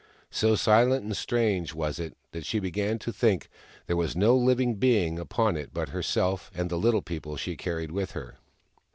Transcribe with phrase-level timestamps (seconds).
[0.31, 3.49] So silent and strange was it that she began to think
[3.85, 7.91] there was no living being upon it but herself and the Little People she carried
[7.91, 8.39] with her.